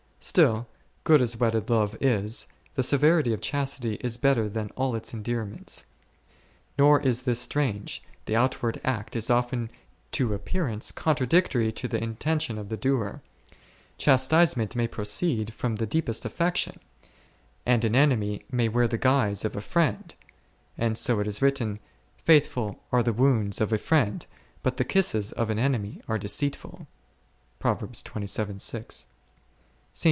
Still, 0.23 0.67
good 1.03 1.19
as 1.19 1.35
wedded 1.37 1.67
love 1.71 1.97
is, 1.99 2.45
the 2.75 2.83
severity 2.83 3.33
of 3.33 3.41
chastity 3.41 3.95
is 4.01 4.17
better 4.17 4.47
than 4.47 4.69
all 4.75 4.95
its 4.95 5.15
endearments; 5.15 5.85
nor 6.77 7.01
is 7.01 7.23
this 7.23 7.39
strange, 7.39 8.03
the 8.25 8.35
outward 8.35 8.79
act 8.83 9.15
is 9.15 9.31
often 9.31 9.71
to 10.11 10.35
appearance 10.35 10.91
contradictory 10.91 11.71
to 11.71 11.87
the 11.87 11.97
intention 11.97 12.59
of 12.59 12.69
the 12.69 12.77
doer; 12.77 13.23
chastisement 13.97 14.75
may 14.75 14.87
proceed 14.87 15.51
from 15.51 15.77
the 15.77 15.87
deep 15.87 16.07
est 16.07 16.23
affection, 16.23 16.79
and 17.65 17.83
an 17.83 17.95
enemy 17.95 18.45
may 18.51 18.69
wear 18.69 18.87
the 18.87 18.99
guise 18.99 19.43
of 19.43 19.55
a 19.55 19.59
friend, 19.61 20.13
and 20.77 20.99
so 20.99 21.19
it 21.19 21.25
is 21.25 21.41
written, 21.41 21.79
faithful 22.15 22.83
are 22.91 23.01
the 23.01 23.11
wounds 23.11 23.59
of 23.59 23.73
a 23.73 23.77
friend, 23.79 24.27
but 24.61 24.77
the 24.77 24.85
kisses 24.85 25.31
of 25.31 25.49
an 25.49 25.57
enemy 25.57 25.99
are 26.07 26.19
deceitful?. 26.19 26.85
St. 27.59 29.05